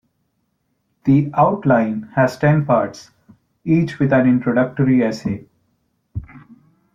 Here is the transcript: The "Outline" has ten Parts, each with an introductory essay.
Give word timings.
The 1.03 1.29
"Outline" 1.35 2.09
has 2.15 2.35
ten 2.35 2.65
Parts, 2.65 3.11
each 3.63 3.99
with 3.99 4.11
an 4.11 4.27
introductory 4.27 5.03
essay. 5.03 5.45